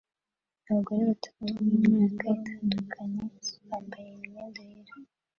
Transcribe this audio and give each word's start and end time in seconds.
Abagore 0.67 1.01
batatu 1.09 1.39
b'imyaka 1.55 2.23
itandukanye 2.37 3.23
bambaye 3.69 4.09
imyenda 4.17 4.59
yera 4.71 4.93